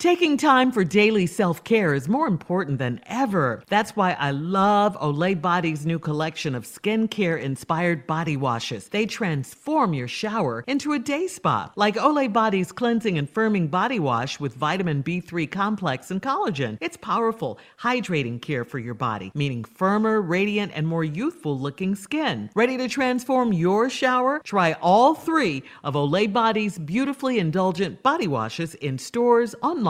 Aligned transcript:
Taking 0.00 0.38
time 0.38 0.72
for 0.72 0.82
daily 0.82 1.26
self 1.26 1.62
care 1.62 1.92
is 1.92 2.08
more 2.08 2.26
important 2.26 2.78
than 2.78 3.02
ever. 3.04 3.62
That's 3.68 3.94
why 3.94 4.12
I 4.12 4.30
love 4.30 4.96
Olay 4.98 5.38
Body's 5.38 5.84
new 5.84 5.98
collection 5.98 6.54
of 6.54 6.64
skincare 6.64 7.38
inspired 7.38 8.06
body 8.06 8.34
washes. 8.34 8.88
They 8.88 9.04
transform 9.04 9.92
your 9.92 10.08
shower 10.08 10.64
into 10.66 10.94
a 10.94 10.98
day 10.98 11.26
spa, 11.26 11.70
like 11.76 11.96
Olay 11.96 12.32
Body's 12.32 12.72
cleansing 12.72 13.18
and 13.18 13.30
firming 13.30 13.70
body 13.70 13.98
wash 13.98 14.40
with 14.40 14.54
vitamin 14.54 15.02
B3 15.02 15.50
complex 15.50 16.10
and 16.10 16.22
collagen. 16.22 16.78
It's 16.80 16.96
powerful, 16.96 17.58
hydrating 17.78 18.40
care 18.40 18.64
for 18.64 18.78
your 18.78 18.94
body, 18.94 19.30
meaning 19.34 19.64
firmer, 19.64 20.22
radiant, 20.22 20.72
and 20.74 20.88
more 20.88 21.04
youthful 21.04 21.58
looking 21.58 21.94
skin. 21.94 22.48
Ready 22.54 22.78
to 22.78 22.88
transform 22.88 23.52
your 23.52 23.90
shower? 23.90 24.40
Try 24.44 24.72
all 24.80 25.14
three 25.14 25.62
of 25.84 25.92
Olay 25.92 26.32
Body's 26.32 26.78
beautifully 26.78 27.38
indulgent 27.38 28.02
body 28.02 28.28
washes 28.28 28.74
in 28.76 28.96
stores, 28.96 29.54
online, 29.60 29.89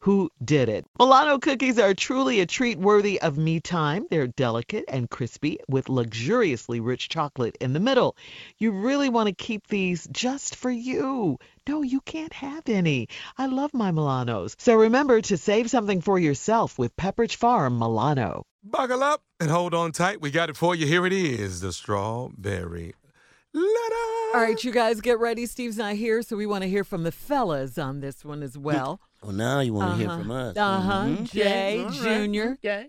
who 0.00 0.30
did 0.44 0.68
it. 0.68 0.86
Milano 0.98 1.38
cookies 1.38 1.78
are 1.78 1.94
truly 1.94 2.40
a 2.40 2.46
treat 2.46 2.78
worthy 2.78 3.20
of 3.20 3.36
me 3.36 3.60
time. 3.60 4.06
They're 4.10 4.26
delicate 4.26 4.84
and 4.88 5.10
crispy 5.10 5.58
with 5.68 5.88
luxuriously 5.88 6.80
rich 6.80 7.08
chocolate 7.08 7.56
in 7.60 7.72
the 7.72 7.80
middle. 7.80 8.16
You 8.58 8.70
really 8.70 9.08
want 9.08 9.28
to 9.28 9.34
keep 9.34 9.66
these 9.66 10.06
just 10.12 10.56
for 10.56 10.70
you. 10.70 11.38
No, 11.66 11.82
you 11.82 12.00
can't 12.00 12.32
have 12.32 12.68
any. 12.68 13.08
I 13.36 13.46
love 13.46 13.74
my 13.74 13.90
Milanos. 13.90 14.54
So 14.58 14.74
remember 14.74 15.20
to 15.22 15.36
save 15.36 15.70
something 15.70 16.00
for 16.00 16.18
yourself 16.18 16.78
with 16.78 16.96
Pepperidge 16.96 17.36
Farm 17.36 17.78
Milano. 17.78 18.44
Buckle 18.62 19.02
up 19.02 19.22
and 19.40 19.50
hold 19.50 19.74
on 19.74 19.92
tight. 19.92 20.20
We 20.20 20.30
got 20.30 20.50
it 20.50 20.56
for 20.56 20.74
you. 20.74 20.86
Here 20.86 21.06
it 21.06 21.12
is 21.12 21.60
the 21.60 21.72
strawberry 21.72 22.94
letter. 23.52 24.34
All 24.34 24.42
right, 24.42 24.62
you 24.62 24.72
guys 24.72 25.00
get 25.00 25.18
ready. 25.18 25.46
Steve's 25.46 25.78
not 25.78 25.94
here, 25.94 26.22
so 26.22 26.36
we 26.36 26.46
want 26.46 26.62
to 26.62 26.68
hear 26.68 26.84
from 26.84 27.02
the 27.02 27.12
fellas 27.12 27.78
on 27.78 28.00
this 28.00 28.24
one 28.24 28.42
as 28.42 28.58
well. 28.58 29.00
Well, 29.22 29.32
now 29.32 29.60
you 29.60 29.74
want 29.74 29.98
to 29.98 30.04
Uh-huh. 30.06 30.16
hear 30.16 30.22
from 30.24 30.30
us. 30.30 30.56
Uh 30.56 30.80
huh. 30.80 31.04
Mhm. 31.04 31.30
Jay, 31.32 31.84
Okay, 31.84 31.98
Junior, 31.98 32.52
Okay. 32.64 32.86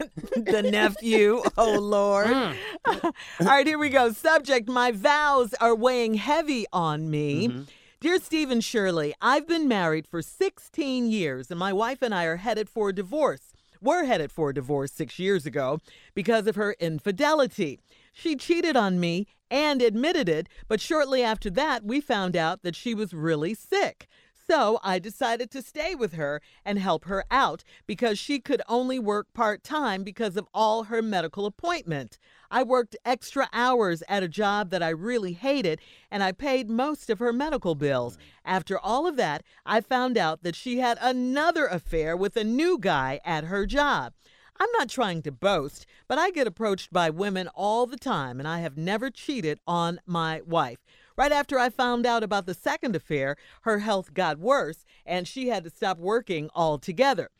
the 0.36 0.62
nephew. 0.62 1.42
Oh, 1.58 1.78
Lord. 1.78 2.28
Mm. 2.28 2.56
All 3.04 3.12
right, 3.40 3.66
here 3.66 3.78
we 3.78 3.88
go. 3.88 4.12
Subject 4.12 4.68
My 4.68 4.92
vows 4.92 5.54
are 5.60 5.74
weighing 5.74 6.14
heavy 6.14 6.66
on 6.72 7.10
me. 7.10 7.48
Mm-hmm. 7.48 7.62
Dear 8.00 8.18
Steve 8.18 8.50
and 8.50 8.64
Shirley, 8.64 9.14
I've 9.20 9.46
been 9.46 9.68
married 9.68 10.06
for 10.08 10.22
16 10.22 11.08
years, 11.10 11.50
and 11.50 11.58
my 11.58 11.72
wife 11.72 12.02
and 12.02 12.12
I 12.14 12.24
are 12.24 12.36
headed 12.36 12.68
for 12.68 12.88
a 12.88 12.92
divorce. 12.94 13.52
We're 13.80 14.04
headed 14.04 14.30
for 14.32 14.50
a 14.50 14.54
divorce 14.54 14.92
six 14.92 15.18
years 15.18 15.46
ago 15.46 15.78
because 16.14 16.46
of 16.46 16.54
her 16.56 16.74
infidelity. 16.80 17.80
She 18.12 18.36
cheated 18.36 18.76
on 18.76 18.98
me 19.00 19.26
and 19.50 19.82
admitted 19.82 20.28
it, 20.28 20.48
but 20.68 20.80
shortly 20.80 21.22
after 21.22 21.50
that, 21.50 21.84
we 21.84 22.00
found 22.00 22.36
out 22.36 22.62
that 22.62 22.74
she 22.76 22.94
was 22.94 23.12
really 23.12 23.54
sick. 23.54 24.06
So 24.54 24.80
I 24.82 24.98
decided 24.98 25.50
to 25.52 25.62
stay 25.62 25.94
with 25.94 26.12
her 26.12 26.42
and 26.62 26.78
help 26.78 27.06
her 27.06 27.24
out 27.30 27.64
because 27.86 28.18
she 28.18 28.38
could 28.38 28.60
only 28.68 28.98
work 28.98 29.32
part 29.32 29.64
time 29.64 30.04
because 30.04 30.36
of 30.36 30.46
all 30.52 30.84
her 30.84 31.00
medical 31.00 31.46
appointments. 31.46 32.18
I 32.50 32.62
worked 32.62 32.94
extra 33.02 33.48
hours 33.54 34.02
at 34.10 34.22
a 34.22 34.28
job 34.28 34.68
that 34.68 34.82
I 34.82 34.90
really 34.90 35.32
hated 35.32 35.80
and 36.10 36.22
I 36.22 36.32
paid 36.32 36.68
most 36.68 37.08
of 37.08 37.18
her 37.18 37.32
medical 37.32 37.74
bills. 37.74 38.18
Mm. 38.18 38.20
After 38.44 38.78
all 38.78 39.06
of 39.06 39.16
that, 39.16 39.42
I 39.64 39.80
found 39.80 40.18
out 40.18 40.42
that 40.42 40.54
she 40.54 40.80
had 40.80 40.98
another 41.00 41.66
affair 41.66 42.14
with 42.14 42.36
a 42.36 42.44
new 42.44 42.78
guy 42.78 43.20
at 43.24 43.44
her 43.44 43.64
job. 43.64 44.12
I'm 44.60 44.68
not 44.78 44.90
trying 44.90 45.22
to 45.22 45.32
boast, 45.32 45.86
but 46.06 46.18
I 46.18 46.30
get 46.30 46.46
approached 46.46 46.92
by 46.92 47.08
women 47.08 47.48
all 47.48 47.86
the 47.86 47.96
time, 47.96 48.38
and 48.38 48.46
I 48.46 48.60
have 48.60 48.76
never 48.76 49.10
cheated 49.10 49.60
on 49.66 49.98
my 50.04 50.42
wife. 50.46 50.78
Right 51.16 51.32
after 51.32 51.58
I 51.58 51.68
found 51.68 52.06
out 52.06 52.22
about 52.22 52.46
the 52.46 52.54
second 52.54 52.96
affair, 52.96 53.36
her 53.62 53.80
health 53.80 54.14
got 54.14 54.38
worse, 54.38 54.84
and 55.04 55.28
she 55.28 55.48
had 55.48 55.64
to 55.64 55.70
stop 55.70 55.98
working 55.98 56.50
altogether. 56.54 57.30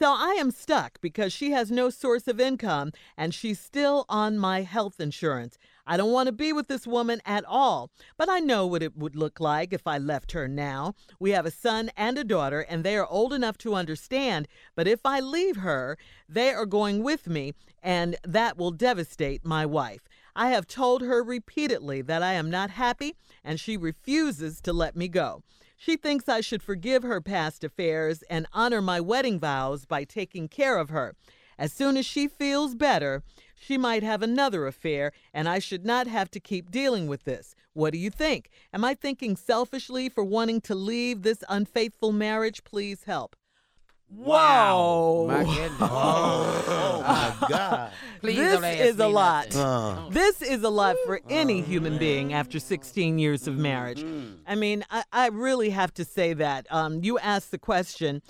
So 0.00 0.14
I 0.16 0.36
am 0.38 0.52
stuck 0.52 1.00
because 1.00 1.32
she 1.32 1.50
has 1.50 1.72
no 1.72 1.90
source 1.90 2.28
of 2.28 2.38
income 2.38 2.92
and 3.16 3.34
she's 3.34 3.58
still 3.58 4.04
on 4.08 4.38
my 4.38 4.62
health 4.62 5.00
insurance. 5.00 5.58
I 5.88 5.96
don't 5.96 6.12
want 6.12 6.28
to 6.28 6.32
be 6.32 6.52
with 6.52 6.68
this 6.68 6.86
woman 6.86 7.20
at 7.26 7.44
all, 7.44 7.90
but 8.16 8.28
I 8.28 8.38
know 8.38 8.64
what 8.64 8.82
it 8.82 8.96
would 8.96 9.16
look 9.16 9.40
like 9.40 9.72
if 9.72 9.88
I 9.88 9.98
left 9.98 10.32
her 10.32 10.46
now. 10.46 10.94
We 11.18 11.32
have 11.32 11.46
a 11.46 11.50
son 11.50 11.90
and 11.96 12.16
a 12.16 12.22
daughter, 12.22 12.60
and 12.60 12.84
they 12.84 12.96
are 12.96 13.06
old 13.06 13.32
enough 13.32 13.58
to 13.58 13.74
understand, 13.74 14.46
but 14.76 14.86
if 14.86 15.00
I 15.04 15.18
leave 15.18 15.56
her, 15.56 15.98
they 16.28 16.52
are 16.52 16.66
going 16.66 17.02
with 17.02 17.26
me, 17.26 17.54
and 17.82 18.16
that 18.22 18.56
will 18.56 18.70
devastate 18.70 19.44
my 19.44 19.66
wife. 19.66 20.07
I 20.38 20.50
have 20.50 20.68
told 20.68 21.02
her 21.02 21.20
repeatedly 21.20 22.00
that 22.02 22.22
I 22.22 22.34
am 22.34 22.48
not 22.48 22.70
happy, 22.70 23.16
and 23.42 23.58
she 23.58 23.76
refuses 23.76 24.60
to 24.60 24.72
let 24.72 24.94
me 24.94 25.08
go. 25.08 25.42
She 25.76 25.96
thinks 25.96 26.28
I 26.28 26.42
should 26.42 26.62
forgive 26.62 27.02
her 27.02 27.20
past 27.20 27.64
affairs 27.64 28.22
and 28.30 28.46
honor 28.52 28.80
my 28.80 29.00
wedding 29.00 29.40
vows 29.40 29.84
by 29.84 30.04
taking 30.04 30.46
care 30.46 30.78
of 30.78 30.90
her. 30.90 31.16
As 31.58 31.72
soon 31.72 31.96
as 31.96 32.06
she 32.06 32.28
feels 32.28 32.76
better, 32.76 33.24
she 33.56 33.76
might 33.76 34.04
have 34.04 34.22
another 34.22 34.68
affair, 34.68 35.10
and 35.34 35.48
I 35.48 35.58
should 35.58 35.84
not 35.84 36.06
have 36.06 36.30
to 36.30 36.38
keep 36.38 36.70
dealing 36.70 37.08
with 37.08 37.24
this. 37.24 37.56
What 37.72 37.92
do 37.92 37.98
you 37.98 38.08
think? 38.08 38.48
Am 38.72 38.84
I 38.84 38.94
thinking 38.94 39.34
selfishly 39.34 40.08
for 40.08 40.22
wanting 40.22 40.60
to 40.60 40.74
leave 40.76 41.22
this 41.22 41.42
unfaithful 41.48 42.12
marriage? 42.12 42.62
Please 42.62 43.02
help. 43.04 43.34
Whoa. 44.10 45.26
My 45.28 45.44
goodness. 45.44 45.78
Oh, 47.00 47.02
my 47.40 47.48
God. 47.48 47.92
Please 48.20 48.36
this 48.36 48.80
is 48.80 48.98
a 48.98 49.06
lot. 49.08 49.54
Uh, 49.54 50.08
This 50.10 50.42
is 50.42 50.62
a 50.64 50.68
lot 50.68 50.96
for 51.06 51.20
any 51.30 51.60
human 51.62 51.96
being 51.98 52.32
after 52.32 52.58
16 52.58 53.18
years 53.18 53.46
of 53.46 53.56
marriage. 53.56 54.04
I 54.46 54.54
mean, 54.54 54.84
I, 54.90 55.04
I 55.12 55.26
really 55.28 55.70
have 55.70 55.94
to 55.94 56.04
say 56.04 56.32
that. 56.34 56.66
Um, 56.70 57.02
you 57.04 57.18
asked 57.18 57.50
the 57.52 57.58
question, 57.58 58.20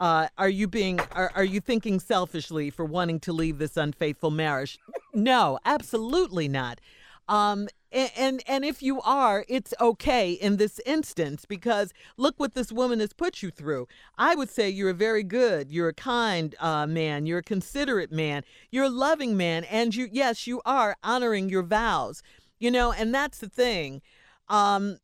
uh, 0.00 0.28
are 0.36 0.48
you 0.50 0.68
being, 0.68 1.00
are, 1.12 1.32
are 1.34 1.44
you 1.44 1.60
thinking 1.60 1.98
selfishly 1.98 2.70
for 2.70 2.84
wanting 2.84 3.18
to 3.20 3.32
leave 3.32 3.58
this 3.58 3.76
unfaithful 3.76 4.30
marriage? 4.30 4.78
No, 5.14 5.58
absolutely 5.64 6.48
not. 6.48 6.80
Um, 7.28 7.68
a- 7.92 8.12
and 8.18 8.42
and 8.46 8.64
if 8.64 8.82
you 8.82 9.00
are, 9.02 9.44
it's 9.48 9.74
okay 9.80 10.32
in 10.32 10.56
this 10.56 10.80
instance 10.86 11.44
because 11.44 11.92
look 12.16 12.38
what 12.38 12.54
this 12.54 12.72
woman 12.72 13.00
has 13.00 13.12
put 13.12 13.42
you 13.42 13.50
through. 13.50 13.86
I 14.16 14.34
would 14.34 14.50
say 14.50 14.68
you're 14.68 14.90
a 14.90 14.94
very 14.94 15.22
good, 15.22 15.70
you're 15.70 15.88
a 15.88 15.94
kind 15.94 16.54
uh, 16.60 16.86
man, 16.86 17.26
you're 17.26 17.38
a 17.38 17.42
considerate 17.42 18.12
man, 18.12 18.44
you're 18.70 18.84
a 18.84 18.90
loving 18.90 19.36
man, 19.36 19.64
and 19.64 19.94
you 19.94 20.08
yes, 20.10 20.46
you 20.46 20.60
are 20.64 20.96
honoring 21.02 21.48
your 21.48 21.62
vows. 21.62 22.22
You 22.58 22.70
know, 22.70 22.92
and 22.92 23.14
that's 23.14 23.38
the 23.38 23.48
thing. 23.48 24.02
Um, 24.48 24.98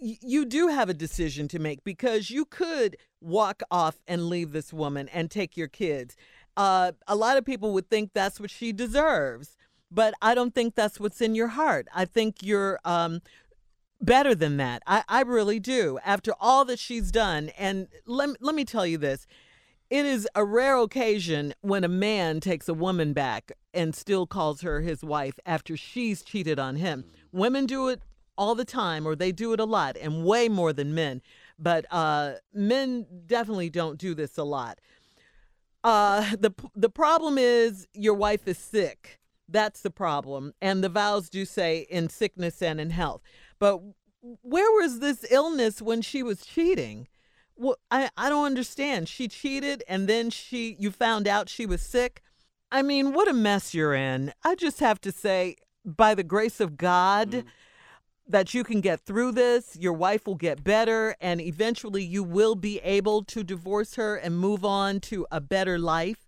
you 0.00 0.44
do 0.44 0.68
have 0.68 0.88
a 0.88 0.94
decision 0.94 1.46
to 1.48 1.58
make 1.58 1.84
because 1.84 2.30
you 2.30 2.44
could 2.44 2.96
walk 3.20 3.62
off 3.70 4.00
and 4.08 4.28
leave 4.28 4.52
this 4.52 4.72
woman 4.72 5.08
and 5.08 5.30
take 5.30 5.56
your 5.56 5.68
kids. 5.68 6.16
Uh, 6.56 6.92
a 7.06 7.14
lot 7.14 7.38
of 7.38 7.44
people 7.44 7.72
would 7.72 7.88
think 7.88 8.10
that's 8.12 8.40
what 8.40 8.50
she 8.50 8.72
deserves, 8.72 9.56
but 9.92 10.14
I 10.22 10.34
don't 10.34 10.54
think 10.54 10.74
that's 10.74 10.98
what's 10.98 11.20
in 11.20 11.34
your 11.34 11.48
heart. 11.48 11.86
I 11.94 12.04
think 12.04 12.36
you're 12.42 12.78
um, 12.84 13.20
better 14.00 14.34
than 14.34 14.56
that. 14.56 14.82
I, 14.86 15.04
I 15.08 15.22
really 15.22 15.60
do. 15.60 15.98
After 16.04 16.32
all 16.40 16.64
that 16.66 16.78
she's 16.78 17.10
done, 17.10 17.50
and 17.58 17.88
let, 18.06 18.42
let 18.42 18.54
me 18.54 18.64
tell 18.64 18.86
you 18.86 18.98
this 18.98 19.26
it 19.90 20.06
is 20.06 20.26
a 20.34 20.42
rare 20.42 20.78
occasion 20.78 21.52
when 21.60 21.84
a 21.84 21.88
man 21.88 22.40
takes 22.40 22.66
a 22.68 22.74
woman 22.74 23.12
back 23.12 23.52
and 23.74 23.94
still 23.94 24.26
calls 24.26 24.62
her 24.62 24.80
his 24.80 25.04
wife 25.04 25.38
after 25.44 25.76
she's 25.76 26.22
cheated 26.22 26.58
on 26.58 26.76
him. 26.76 27.04
Women 27.30 27.66
do 27.66 27.88
it 27.88 28.00
all 28.38 28.54
the 28.54 28.64
time, 28.64 29.06
or 29.06 29.14
they 29.14 29.32
do 29.32 29.52
it 29.52 29.60
a 29.60 29.66
lot, 29.66 29.98
and 29.98 30.24
way 30.24 30.48
more 30.48 30.72
than 30.72 30.94
men. 30.94 31.20
But 31.58 31.84
uh, 31.90 32.36
men 32.54 33.06
definitely 33.26 33.68
don't 33.68 33.98
do 33.98 34.14
this 34.14 34.38
a 34.38 34.44
lot. 34.44 34.80
Uh, 35.84 36.36
the 36.38 36.52
the 36.74 36.88
problem 36.88 37.36
is 37.36 37.86
your 37.92 38.14
wife 38.14 38.48
is 38.48 38.56
sick. 38.56 39.20
That's 39.52 39.82
the 39.82 39.90
problem, 39.90 40.54
and 40.62 40.82
the 40.82 40.88
vows 40.88 41.28
do 41.28 41.44
say 41.44 41.86
in 41.90 42.08
sickness 42.08 42.62
and 42.62 42.80
in 42.80 42.90
health. 42.90 43.20
But 43.58 43.80
where 44.22 44.70
was 44.72 45.00
this 45.00 45.30
illness 45.30 45.82
when 45.82 46.00
she 46.00 46.22
was 46.22 46.46
cheating? 46.46 47.06
Well, 47.54 47.76
I 47.90 48.10
I 48.16 48.30
don't 48.30 48.46
understand. 48.46 49.08
She 49.08 49.28
cheated, 49.28 49.84
and 49.86 50.08
then 50.08 50.30
she 50.30 50.76
you 50.78 50.90
found 50.90 51.28
out 51.28 51.48
she 51.48 51.66
was 51.66 51.82
sick. 51.82 52.22
I 52.70 52.80
mean, 52.80 53.12
what 53.12 53.28
a 53.28 53.34
mess 53.34 53.74
you're 53.74 53.94
in. 53.94 54.32
I 54.42 54.54
just 54.54 54.80
have 54.80 54.98
to 55.02 55.12
say, 55.12 55.56
by 55.84 56.14
the 56.14 56.24
grace 56.24 56.58
of 56.58 56.78
God, 56.78 57.44
that 58.26 58.54
you 58.54 58.64
can 58.64 58.80
get 58.80 59.00
through 59.00 59.32
this. 59.32 59.76
Your 59.78 59.92
wife 59.92 60.26
will 60.26 60.36
get 60.36 60.64
better, 60.64 61.14
and 61.20 61.40
eventually 61.40 62.02
you 62.02 62.22
will 62.24 62.54
be 62.54 62.78
able 62.78 63.22
to 63.24 63.44
divorce 63.44 63.96
her 63.96 64.16
and 64.16 64.38
move 64.38 64.64
on 64.64 65.00
to 65.00 65.26
a 65.30 65.40
better 65.40 65.78
life. 65.78 66.24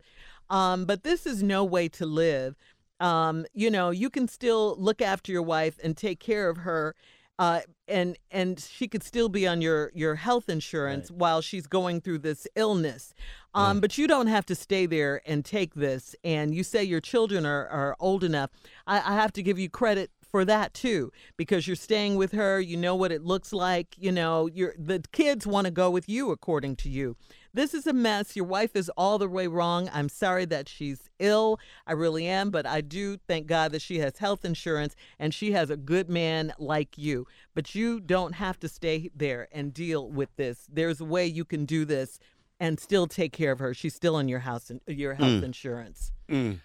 Um, 0.50 0.84
but 0.84 1.04
this 1.04 1.26
is 1.26 1.42
no 1.42 1.64
way 1.64 1.88
to 1.88 2.04
live. 2.04 2.56
Um, 3.00 3.46
you 3.52 3.70
know, 3.70 3.90
you 3.90 4.10
can 4.10 4.28
still 4.28 4.76
look 4.78 5.02
after 5.02 5.32
your 5.32 5.42
wife 5.42 5.78
and 5.82 5.96
take 5.96 6.20
care 6.20 6.48
of 6.48 6.58
her. 6.58 6.94
Uh, 7.36 7.60
and 7.88 8.16
and 8.30 8.60
she 8.60 8.86
could 8.86 9.02
still 9.02 9.28
be 9.28 9.44
on 9.44 9.60
your 9.60 9.90
your 9.92 10.14
health 10.14 10.48
insurance 10.48 11.10
while 11.10 11.40
she's 11.40 11.66
going 11.66 12.00
through 12.00 12.18
this 12.18 12.46
illness. 12.54 13.12
Um, 13.54 13.80
But 13.80 13.98
you 13.98 14.06
don't 14.06 14.28
have 14.28 14.46
to 14.46 14.54
stay 14.54 14.86
there 14.86 15.20
and 15.26 15.44
take 15.44 15.74
this. 15.74 16.14
And 16.22 16.54
you 16.54 16.62
say 16.62 16.84
your 16.84 17.00
children 17.00 17.44
are, 17.44 17.66
are 17.66 17.96
old 17.98 18.22
enough. 18.22 18.50
I, 18.86 18.98
I 18.98 19.14
have 19.14 19.32
to 19.32 19.42
give 19.42 19.58
you 19.58 19.68
credit 19.68 20.10
for 20.22 20.44
that 20.44 20.74
too 20.74 21.12
because 21.36 21.66
you're 21.68 21.76
staying 21.76 22.16
with 22.16 22.32
her 22.32 22.60
you 22.60 22.76
know 22.76 22.96
what 22.96 23.12
it 23.12 23.22
looks 23.22 23.52
like 23.52 23.94
you 23.96 24.10
know 24.10 24.48
you're 24.48 24.74
the 24.76 25.00
kids 25.12 25.46
want 25.46 25.64
to 25.64 25.70
go 25.70 25.88
with 25.88 26.08
you 26.08 26.32
according 26.32 26.74
to 26.74 26.88
you 26.88 27.16
this 27.54 27.72
is 27.72 27.86
a 27.86 27.92
mess. 27.92 28.36
Your 28.36 28.44
wife 28.44 28.76
is 28.76 28.90
all 28.96 29.18
the 29.18 29.28
way 29.28 29.46
wrong. 29.46 29.88
I'm 29.92 30.08
sorry 30.08 30.44
that 30.46 30.68
she's 30.68 31.08
ill. 31.18 31.58
I 31.86 31.92
really 31.92 32.26
am 32.26 32.50
but 32.50 32.66
i 32.66 32.80
do 32.80 33.16
thank 33.16 33.46
god 33.46 33.72
that 33.72 33.80
she 33.80 33.98
has 33.98 34.18
health 34.18 34.44
insurance 34.44 34.94
and 35.18 35.32
she 35.32 35.52
has 35.52 35.70
a 35.70 35.76
good 35.76 36.10
man 36.10 36.52
like 36.58 36.98
you. 36.98 37.26
But 37.54 37.74
you 37.74 38.00
don't 38.00 38.32
have 38.34 38.58
to 38.60 38.68
stay 38.68 39.10
there 39.14 39.48
and 39.52 39.72
deal 39.72 40.10
with 40.10 40.34
this. 40.36 40.66
There's 40.70 41.00
a 41.00 41.04
way 41.04 41.26
you 41.26 41.44
can 41.44 41.64
do 41.64 41.84
this 41.84 42.18
and 42.60 42.78
still 42.78 43.06
take 43.06 43.32
care 43.32 43.52
of 43.52 43.58
her. 43.60 43.74
She's 43.74 43.94
still 43.94 44.16
on 44.16 44.28
your 44.28 44.40
house 44.40 44.70
and 44.70 44.80
your 44.86 45.14
health 45.14 45.42
insurance. 45.42 46.12
Mm. 46.28 46.60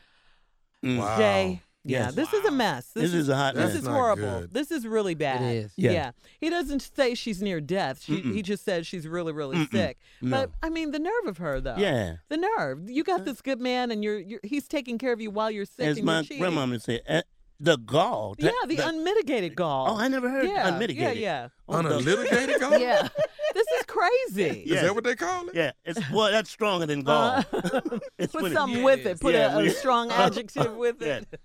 Wow. 0.83 1.18
jay 1.18 1.62
yeah 1.89 2.06
Yes. 2.06 2.15
this 2.15 2.33
is 2.33 2.45
a 2.45 2.51
mess 2.51 2.91
This 2.94 3.13
is 3.13 3.30
a 3.30 3.36
hot 3.36 3.56
mess. 3.56 3.65
this 3.68 3.74
mess. 3.75 3.81
is 3.83 3.88
horrible. 3.88 4.39
good. 4.41 4.53
This 4.53 4.71
is 4.71 4.86
really 4.88 5.15
bad. 5.15 5.41
is. 5.41 5.71
Yeah. 5.75 5.91
Yeah. 5.91 6.12
He 6.39 6.50
doesn't 6.50 6.89
say 6.95 7.15
she's 7.15 7.41
near 7.41 7.59
death. 7.62 8.01
She, 8.03 8.21
he 8.21 8.41
just 8.41 8.63
says 8.63 8.86
she's 8.88 9.07
really, 9.07 9.33
really 9.33 9.65
sick. 9.68 9.97
But 10.21 10.51
I 10.63 10.69
mean, 10.69 10.91
the 10.91 11.00
nerve 11.00 11.25
of 11.27 11.38
her, 11.38 11.59
though. 11.62 11.75
Yeah. 11.77 12.18
The 12.30 12.38
nerve. 12.38 12.89
You 12.89 13.03
got 13.03 13.25
this 13.25 13.41
good 13.41 13.59
man, 13.59 13.91
and 13.91 14.03
you're, 14.03 14.19
you're 14.19 14.39
he's 14.44 14.68
taking 14.68 14.97
care 14.97 15.13
of 15.13 15.19
you 15.21 15.31
while 15.31 15.50
you're 15.51 15.65
sick 15.65 15.86
As 15.88 15.97
and 15.97 16.06
my 16.06 16.15
you're 16.15 16.24
cheating. 16.24 16.39
grandmama 16.39 16.80
said, 16.80 17.01
eh, 17.07 17.21
the 17.59 17.77
gall. 17.77 18.35
yeah, 18.39 18.51
that- 18.51 18.69
the 18.69 18.77
unmitigated 18.88 19.56
gall. 19.56 19.88
Oh, 19.89 19.97
I 19.97 20.07
never 20.07 20.30
heard 20.30 20.47
yeah, 20.47 20.68
unmitigated. 20.69 21.18
Yeah, 21.21 21.50
Oh, 21.68 21.81
the- 21.81 21.97
Unlitigated 21.97 22.59
gold? 22.62 22.74
yeah, 22.80 23.01
yeah. 23.03 23.07
this 23.53 23.68
is 23.80 23.83
crazy. 23.88 24.62
Is 24.62 24.81
that 24.81 24.95
what 24.95 25.03
they 25.03 25.15
call 25.15 25.50
it? 25.50 25.56
Yeah, 25.56 25.71
it's 25.83 26.00
well, 26.12 26.31
that's 26.31 26.50
stronger 26.50 26.85
than 26.85 27.06
uh, 27.06 27.44
gall. 27.51 27.62
it's 28.18 28.31
Put 28.31 28.44
when 28.44 28.51
it- 28.51 28.56
something 28.56 28.83
with 28.83 29.06
it. 29.06 29.19
Put 29.19 29.33
Yeah, 29.33 29.57
a, 29.57 29.65
a 29.65 29.69
strong 29.71 30.09
uh, 30.09 30.15
adjective 30.27 30.74
with 30.75 31.01
uh, 31.01 31.06
it. 31.06 31.42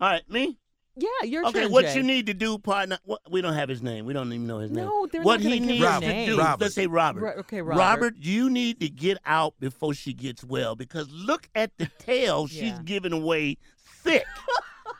All 0.00 0.08
right, 0.08 0.28
me. 0.30 0.58
Yeah, 0.96 1.08
your 1.24 1.46
Okay, 1.46 1.62
turn, 1.62 1.72
what 1.72 1.84
Jay. 1.84 1.94
you 1.96 2.02
need 2.02 2.26
to 2.26 2.34
do, 2.34 2.58
partner? 2.58 2.98
What, 3.04 3.20
we 3.30 3.40
don't 3.40 3.54
have 3.54 3.68
his 3.68 3.80
name. 3.80 4.04
We 4.06 4.12
don't 4.12 4.26
even 4.32 4.46
know 4.46 4.58
his 4.58 4.70
name. 4.70 4.84
No, 4.86 5.06
they're 5.06 5.22
what 5.22 5.40
not 5.40 5.44
gonna 5.44 5.54
he 5.54 5.60
give 5.60 5.68
needs 5.68 5.84
his 5.86 5.94
to 6.00 6.06
name. 6.08 6.28
do. 6.30 6.38
Robert. 6.38 6.62
Let's 6.64 6.74
say 6.74 6.86
Robert. 6.86 7.20
Ro- 7.20 7.32
okay, 7.38 7.62
Robert. 7.62 7.78
Robert, 7.80 8.14
you 8.18 8.50
need 8.50 8.80
to 8.80 8.88
get 8.88 9.18
out 9.24 9.54
before 9.60 9.94
she 9.94 10.12
gets 10.12 10.42
well 10.44 10.74
because 10.74 11.08
look 11.10 11.48
at 11.54 11.70
the 11.78 11.88
tail 11.98 12.46
she's 12.48 12.78
giving 12.80 13.12
away 13.12 13.56
sick. 14.02 14.24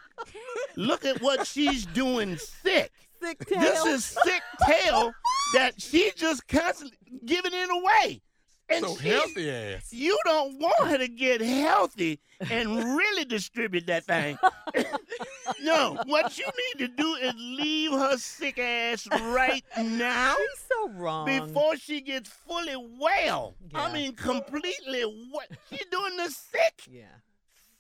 look 0.76 1.04
at 1.04 1.20
what 1.20 1.46
she's 1.46 1.86
doing 1.86 2.36
sick. 2.36 2.92
Sick 3.22 3.46
tail. 3.46 3.60
This 3.60 3.84
is 3.86 4.04
sick 4.04 4.42
tail 4.66 5.12
that 5.54 5.74
she 5.80 6.12
just 6.16 6.46
constantly 6.48 6.96
giving 7.26 7.52
it 7.52 7.68
away. 7.70 8.22
And 8.70 8.84
So 8.84 8.94
healthy 8.94 9.50
ass. 9.50 9.92
you 9.92 10.16
don't 10.24 10.58
want 10.60 10.88
her 10.90 10.98
to 10.98 11.08
get 11.08 11.40
healthy 11.40 12.20
and 12.50 12.76
really 12.96 13.24
distribute 13.24 13.86
that 13.88 14.04
thing. 14.04 14.38
no, 15.62 15.96
what 16.06 16.38
you 16.38 16.44
need 16.46 16.86
to 16.86 16.88
do 16.96 17.14
is 17.16 17.34
leave 17.36 17.92
her 17.92 18.16
sick 18.16 18.58
ass 18.58 19.06
right 19.10 19.64
now 19.76 20.34
She's 20.38 20.64
so 20.68 20.88
wrong. 20.90 21.26
before 21.26 21.76
she 21.76 22.00
gets 22.00 22.28
fully 22.30 22.76
well. 22.98 23.56
I 23.74 23.92
mean, 23.92 24.14
completely 24.14 25.02
what? 25.30 25.48
She's 25.70 25.84
doing 25.90 26.16
the 26.16 26.30
sick, 26.30 26.82
yeah. 26.90 27.02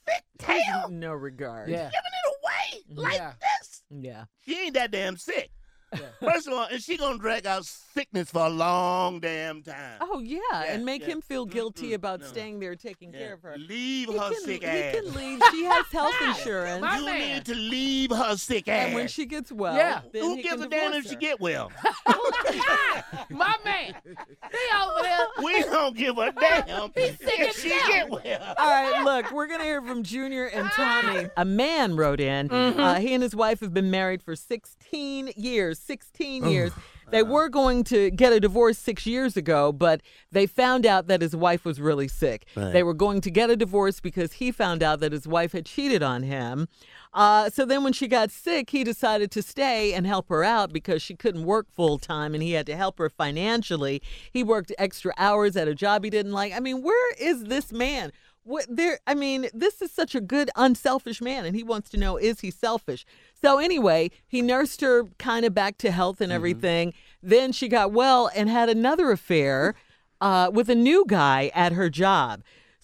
sick 0.08 0.24
tail, 0.38 0.88
No 0.90 1.12
regard. 1.12 1.68
Yeah. 1.68 1.90
giving 1.90 1.94
it 1.94 2.36
away 2.42 2.82
mm-hmm. 2.90 3.00
like 3.00 3.14
Yeah. 3.14 3.32
this. 3.60 3.82
Yeah. 3.90 4.24
She 4.44 4.58
ain't 4.58 4.74
that 4.74 4.90
damn 4.90 5.16
sick. 5.16 5.50
Yeah. 5.92 6.00
First 6.20 6.46
of 6.46 6.52
all, 6.52 6.66
and 6.70 6.80
she 6.80 6.96
gonna 6.96 7.18
drag 7.18 7.46
out 7.46 7.64
sickness 8.00 8.30
for 8.30 8.46
a 8.46 8.48
long 8.48 9.20
damn 9.20 9.62
time. 9.62 9.98
Oh 10.00 10.20
yeah, 10.20 10.62
and 10.68 10.86
make 10.86 11.02
yeah. 11.02 11.08
him 11.08 11.20
feel 11.20 11.44
guilty 11.44 11.90
Mm-mm, 11.90 11.94
about 11.96 12.20
no. 12.20 12.26
staying 12.26 12.58
there 12.58 12.74
taking 12.74 13.12
Yeah. 13.12 13.18
care 13.20 13.34
of 13.34 13.42
her. 13.42 13.58
Leave 13.58 14.08
He 14.08 14.16
her 14.16 14.30
can, 14.30 14.40
sick 14.42 14.62
he 14.62 14.66
ass. 14.68 14.94
can 14.94 15.12
leave. 15.14 15.42
She 15.50 15.64
has 15.64 15.86
health 15.92 16.14
insurance, 16.26 16.80
My 16.80 16.98
you 16.98 17.04
man. 17.04 17.28
need 17.34 17.44
to 17.44 17.54
leave 17.54 18.10
her 18.10 18.36
sick 18.38 18.68
ass. 18.68 18.86
and 18.86 18.94
when 18.94 19.06
she 19.08 19.26
gets 19.26 19.52
well, 19.52 19.76
Yeah. 19.76 20.00
then 20.14 20.22
Who 20.22 20.36
he 20.36 20.42
gives 20.42 20.54
can 20.54 20.62
a 20.64 20.68
damn 20.68 20.92
divorce 20.92 21.04
if 21.04 21.10
she 21.10 21.16
get 21.16 21.40
well? 21.40 21.70
My 23.30 23.54
man. 23.64 23.94
He 24.04 24.76
over 24.82 25.02
there. 25.02 25.26
we 25.44 25.62
don't 25.62 25.96
give 25.96 26.16
a 26.16 26.32
damn 26.32 26.90
He's 26.94 27.18
sick 27.18 27.38
if 27.40 27.58
she 27.60 27.68
hell. 27.70 27.88
get 27.88 28.10
well. 28.10 28.54
All 28.56 28.66
right, 28.66 29.02
look, 29.04 29.30
we're 29.30 29.46
gonna 29.46 29.64
hear 29.64 29.82
from 29.82 30.02
Junior 30.04 30.46
and 30.46 30.70
Tommy. 30.70 31.28
A 31.36 31.44
man 31.44 31.96
wrote 31.96 32.20
in. 32.20 32.48
Mm-hmm. 32.48 32.80
Uh, 32.80 32.94
he 32.94 33.12
and 33.12 33.22
his 33.22 33.36
wife 33.36 33.60
have 33.60 33.74
been 33.74 33.90
married 33.90 34.22
for 34.22 34.34
16 34.34 35.32
years. 35.36 35.78
16 35.78 36.46
years. 36.46 36.72
They 37.10 37.22
were 37.22 37.48
going 37.48 37.84
to 37.84 38.10
get 38.10 38.32
a 38.32 38.40
divorce 38.40 38.78
six 38.78 39.06
years 39.06 39.36
ago, 39.36 39.72
but 39.72 40.00
they 40.30 40.46
found 40.46 40.86
out 40.86 41.06
that 41.08 41.22
his 41.22 41.34
wife 41.34 41.64
was 41.64 41.80
really 41.80 42.08
sick. 42.08 42.46
Right. 42.56 42.72
They 42.72 42.82
were 42.82 42.94
going 42.94 43.20
to 43.22 43.30
get 43.30 43.50
a 43.50 43.56
divorce 43.56 44.00
because 44.00 44.34
he 44.34 44.52
found 44.52 44.82
out 44.82 45.00
that 45.00 45.12
his 45.12 45.26
wife 45.26 45.52
had 45.52 45.66
cheated 45.66 46.02
on 46.02 46.22
him. 46.22 46.68
Uh, 47.12 47.50
so 47.50 47.64
then, 47.64 47.82
when 47.82 47.92
she 47.92 48.06
got 48.06 48.30
sick, 48.30 48.70
he 48.70 48.84
decided 48.84 49.30
to 49.32 49.42
stay 49.42 49.92
and 49.92 50.06
help 50.06 50.28
her 50.28 50.44
out 50.44 50.72
because 50.72 51.02
she 51.02 51.16
couldn't 51.16 51.44
work 51.44 51.66
full 51.72 51.98
time 51.98 52.34
and 52.34 52.42
he 52.42 52.52
had 52.52 52.66
to 52.66 52.76
help 52.76 52.98
her 52.98 53.10
financially. 53.10 54.00
He 54.32 54.44
worked 54.44 54.72
extra 54.78 55.12
hours 55.18 55.56
at 55.56 55.66
a 55.66 55.74
job 55.74 56.04
he 56.04 56.10
didn't 56.10 56.32
like. 56.32 56.52
I 56.52 56.60
mean, 56.60 56.82
where 56.82 57.14
is 57.14 57.44
this 57.44 57.72
man? 57.72 58.12
What 58.44 58.66
there? 58.68 58.98
I 59.06 59.14
mean, 59.14 59.48
this 59.52 59.82
is 59.82 59.92
such 59.92 60.14
a 60.14 60.20
good, 60.20 60.50
unselfish 60.56 61.20
man, 61.20 61.44
and 61.44 61.54
he 61.54 61.62
wants 61.62 61.90
to 61.90 61.96
know 61.96 62.16
is 62.16 62.40
he 62.40 62.50
selfish? 62.50 63.04
So 63.40 63.58
anyway, 63.58 64.10
he 64.26 64.42
nursed 64.42 64.80
her 64.80 65.04
kind 65.18 65.44
of 65.44 65.54
back 65.54 65.78
to 65.78 65.90
health 65.90 66.20
and 66.20 66.32
everything. 66.32 66.94
Then 67.22 67.52
she 67.52 67.68
got 67.68 67.92
well 67.92 68.30
and 68.34 68.48
had 68.48 68.68
another 68.68 69.10
affair 69.10 69.74
uh, 70.20 70.50
with 70.52 70.68
a 70.70 70.74
new 70.74 71.04
guy 71.06 71.50
at 71.54 71.72
her 71.72 71.90
job. 71.90 72.42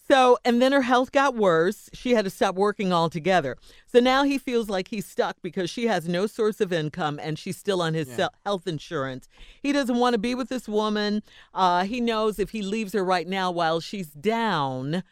So, 0.08 0.38
and 0.44 0.62
then 0.62 0.70
her 0.70 0.82
health 0.82 1.10
got 1.10 1.34
worse. 1.34 1.90
She 1.92 2.12
had 2.12 2.24
to 2.26 2.30
stop 2.30 2.54
working 2.54 2.92
altogether. 2.92 3.56
So 3.86 3.98
now 3.98 4.22
he 4.22 4.38
feels 4.38 4.68
like 4.68 4.88
he's 4.88 5.04
stuck 5.04 5.36
because 5.42 5.68
she 5.68 5.88
has 5.88 6.06
no 6.08 6.28
source 6.28 6.60
of 6.60 6.72
income 6.72 7.18
and 7.20 7.36
she's 7.38 7.56
still 7.56 7.82
on 7.82 7.94
his 7.94 8.08
sel- 8.08 8.32
health 8.44 8.68
insurance. 8.68 9.28
He 9.60 9.72
doesn't 9.72 9.98
want 9.98 10.14
to 10.14 10.18
be 10.18 10.34
with 10.36 10.48
this 10.48 10.68
woman. 10.68 11.24
Uh, 11.52 11.84
he 11.84 12.00
knows 12.00 12.38
if 12.38 12.50
he 12.50 12.62
leaves 12.62 12.92
her 12.92 13.04
right 13.04 13.26
now 13.26 13.50
while 13.50 13.80
she's 13.80 14.08
down, 14.08 15.02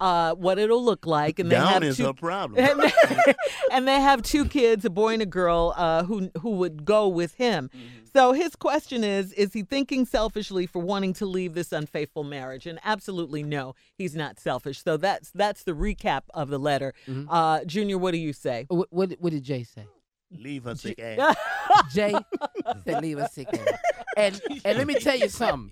uh, 0.00 0.34
what 0.34 0.58
it'll 0.58 0.84
look 0.84 1.06
like. 1.06 1.38
And 1.38 1.50
they 1.50 1.56
Down 1.56 1.74
have 1.74 1.84
is 1.84 1.96
two, 1.96 2.06
her 2.06 2.12
problem. 2.12 2.58
and 2.64 2.80
they, 2.80 3.34
and 3.72 3.88
they 3.88 4.00
have 4.00 4.22
two 4.22 4.44
kids, 4.44 4.84
a 4.84 4.90
boy 4.90 5.14
and 5.14 5.22
a 5.22 5.26
girl, 5.26 5.74
uh, 5.76 6.04
who 6.04 6.30
who 6.40 6.50
would 6.52 6.84
go 6.84 7.08
with 7.08 7.34
him. 7.34 7.70
So 8.12 8.32
his 8.32 8.56
question 8.56 9.04
is: 9.04 9.32
Is 9.34 9.52
he 9.52 9.62
thinking 9.62 10.04
selfishly 10.06 10.66
for 10.66 10.80
wanting 10.80 11.12
to 11.14 11.26
leave 11.26 11.54
this 11.54 11.72
unfaithful 11.72 12.24
marriage? 12.24 12.66
And 12.66 12.78
absolutely 12.84 13.42
no, 13.42 13.74
he's 13.96 14.14
not 14.14 14.40
selfish. 14.40 14.82
So 14.82 14.96
that's 14.96 15.30
that's 15.32 15.64
the 15.64 15.72
recap 15.72 16.22
of 16.34 16.48
the 16.48 16.58
letter. 16.58 16.94
Uh, 17.28 17.64
Junior, 17.64 17.98
what 17.98 18.12
do 18.12 18.18
you 18.18 18.32
say? 18.32 18.66
What, 18.68 18.88
what, 18.90 19.12
what 19.20 19.32
did 19.32 19.44
Jay 19.44 19.62
say? 19.64 19.86
Leave 20.30 20.64
her 20.64 20.74
sick 20.74 20.98
ass. 21.00 21.36
Jay 21.94 22.14
said 22.84 23.02
leave 23.02 23.18
us 23.18 23.32
sick 23.32 23.48
ass. 23.52 23.78
And 24.16 24.40
and 24.64 24.76
let 24.78 24.86
me 24.86 24.94
tell 24.96 25.16
you 25.16 25.28
something. 25.28 25.70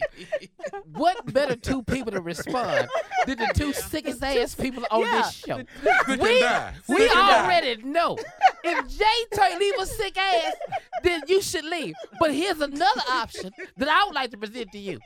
What 0.94 1.32
better 1.32 1.56
two 1.56 1.82
people 1.82 2.12
to 2.12 2.20
respond 2.22 2.88
than 3.26 3.36
the 3.38 3.50
two 3.54 3.72
sickest 3.74 4.22
ass 4.22 4.54
people 4.54 4.84
on 4.90 5.00
Yeah. 5.02 5.22
this 5.22 5.32
show? 5.34 5.58
Sick 5.58 6.06
We, 6.08 6.16
we 6.16 6.38
Sick 6.40 7.12
die. 7.12 7.44
already 7.44 7.82
know. 7.82 8.16
If 8.64 8.88
Jay 8.98 9.26
tell 9.32 9.58
leave 9.58 9.74
a 9.78 9.86
sick 9.86 10.16
ass, 10.16 10.54
then 11.02 11.22
you 11.26 11.42
should 11.42 11.64
leave. 11.66 11.94
But 12.18 12.32
here's 12.32 12.60
another 12.60 13.02
option 13.10 13.50
that 13.76 13.88
I 13.88 14.04
would 14.06 14.14
like 14.14 14.30
to 14.30 14.38
present 14.38 14.72
to 14.72 14.78
you. 14.78 14.98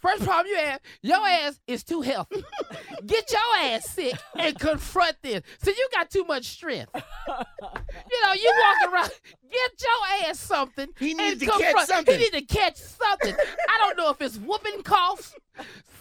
First 0.00 0.24
problem 0.24 0.46
you 0.46 0.56
have, 0.56 0.80
your 1.02 1.26
ass 1.26 1.58
is 1.66 1.82
too 1.84 2.02
healthy. 2.02 2.44
Get 3.06 3.30
your 3.32 3.56
ass 3.72 3.88
sick 3.90 4.14
and 4.38 4.58
confront 4.58 5.16
this. 5.22 5.42
So 5.62 5.70
you 5.70 5.88
got 5.92 6.10
too 6.10 6.24
much 6.24 6.44
strength. 6.46 6.90
You 6.94 8.22
know, 8.24 8.32
you 8.32 8.52
walk 8.58 8.92
around, 8.92 9.10
get 9.50 9.70
your 9.80 10.28
ass 10.30 10.38
something. 10.40 10.88
He 10.98 11.14
needs 11.14 11.40
to 11.40 11.46
catch 11.46 11.86
something. 11.86 12.14
He 12.18 12.20
need 12.30 12.32
to 12.32 12.42
catch 12.54 12.76
something. 12.76 13.34
I 13.68 13.78
don't 13.78 13.96
know 13.96 14.10
if 14.10 14.20
it's 14.20 14.36
whooping 14.36 14.82
cough, 14.82 15.34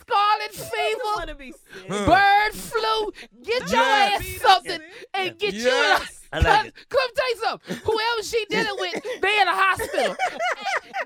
scarlet 0.02 0.52
fever, 0.54 1.36
be 1.38 1.54
bird 1.90 2.54
flu. 2.54 3.12
Get 3.44 3.62
your 3.72 3.82
Yes. 3.82 4.22
ass 4.22 4.42
something 4.42 4.80
and 5.14 5.38
get 5.40 5.54
Yes. 5.54 6.14
I 6.32 6.40
like 6.40 6.66
it. 6.68 6.74
Come 6.90 7.10
tell 7.16 7.30
you 7.30 7.36
something. 7.38 7.76
Whoever 7.86 8.24
she 8.24 8.46
dealing 8.50 8.76
with, 8.78 9.04
they 9.22 9.42
in 9.42 9.48
a 9.48 9.52
hospital. 9.56 10.16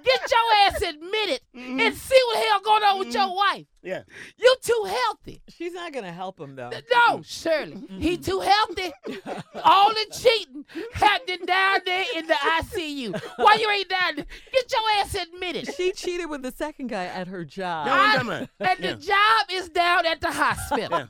Get 0.03 0.21
your 0.31 0.53
ass 0.65 0.81
admitted 0.81 1.41
and 1.53 1.95
see 1.95 2.19
what 2.25 2.41
the 2.41 2.47
hell 2.49 2.60
going 2.71 2.83
on 2.83 2.99
with 2.99 3.07
mm-hmm. 3.09 3.17
your 3.17 3.35
wife. 3.35 3.65
Yeah. 3.83 4.03
You 4.37 4.55
too 4.61 4.85
healthy. 4.87 5.41
She's 5.49 5.73
not 5.73 5.91
gonna 5.91 6.11
help 6.11 6.39
him 6.39 6.55
though. 6.55 6.69
No, 6.91 7.21
Shirley. 7.23 7.81
He 7.99 8.17
too 8.17 8.39
healthy. 8.39 8.91
All 9.63 9.89
the 9.89 10.05
cheating 10.11 10.65
happening 10.93 11.45
down 11.45 11.79
there 11.85 12.05
in 12.15 12.27
the 12.27 12.33
ICU. 12.33 13.19
Why 13.37 13.55
you 13.59 13.69
ain't 13.69 13.89
down 13.89 14.15
there? 14.17 14.25
Get 14.51 14.71
your 14.71 14.81
ass 14.99 15.15
admitted. 15.15 15.73
She 15.75 15.91
cheated 15.93 16.29
with 16.29 16.43
the 16.43 16.51
second 16.51 16.87
guy 16.87 17.05
at 17.05 17.27
her 17.27 17.43
job. 17.43 17.87
No, 17.87 17.93
I'm 17.93 18.25
talking 18.25 18.49
And 18.59 18.79
yeah. 18.79 18.93
the 18.93 19.01
job 19.01 19.45
is 19.51 19.69
down 19.69 20.05
at 20.05 20.21
the 20.21 20.31
hospital. 20.31 21.07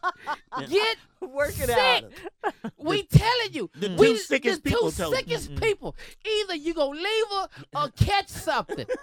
Get 0.70 0.98
Work 1.22 1.50
it 1.60 1.68
sick. 1.68 2.06
out. 2.44 2.72
We 2.77 3.03
telling 3.03 3.53
you. 3.53 3.70
the 3.75 3.96
we, 4.00 4.13
two 4.13 4.18
sickest 4.18 4.63
the 4.63 4.70
people 4.72 4.91
two 4.91 5.03
told 5.03 5.15
sickest 5.15 5.56
people. 5.56 5.96
Either 6.25 6.56
you 6.56 6.74
gonna 6.74 7.00
leave 7.00 7.25
her 7.32 7.48
or 7.75 7.89
catch 7.89 8.30
something. 8.30 8.86